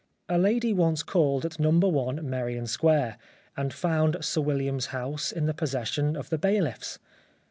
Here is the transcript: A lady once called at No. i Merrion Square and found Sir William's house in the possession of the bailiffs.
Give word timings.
A 0.27 0.39
lady 0.39 0.73
once 0.73 1.03
called 1.03 1.45
at 1.45 1.59
No. 1.59 1.69
i 2.09 2.21
Merrion 2.21 2.65
Square 2.65 3.19
and 3.55 3.71
found 3.71 4.17
Sir 4.25 4.41
William's 4.41 4.87
house 4.87 5.31
in 5.31 5.45
the 5.45 5.53
possession 5.53 6.15
of 6.15 6.31
the 6.31 6.39
bailiffs. 6.39 6.97